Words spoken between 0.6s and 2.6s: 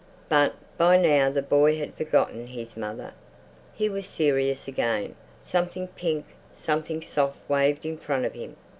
by now the boy had forgotten